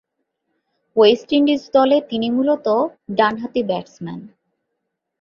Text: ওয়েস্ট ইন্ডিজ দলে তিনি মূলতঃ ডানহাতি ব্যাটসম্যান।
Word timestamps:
ওয়েস্ট 0.95 1.29
ইন্ডিজ 1.33 1.61
দলে 1.73 1.97
তিনি 2.09 2.27
মূলতঃ 2.29 2.77
ডানহাতি 3.17 3.61
ব্যাটসম্যান। 3.63 4.19